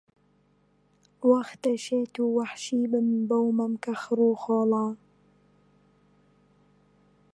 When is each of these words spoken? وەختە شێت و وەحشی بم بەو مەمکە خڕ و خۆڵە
وەختە 1.29 1.73
شێت 1.85 2.13
و 2.19 2.25
وەحشی 2.37 2.81
بم 2.91 3.07
بەو 3.29 3.45
مەمکە 3.59 3.93
خڕ 4.01 4.19
و 4.25 4.39
خۆڵە 4.41 4.85